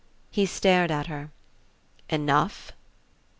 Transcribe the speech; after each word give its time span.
He 0.31 0.47
stared 0.47 0.89
at 0.89 1.05
her. 1.05 1.29
"Enough 2.09 2.71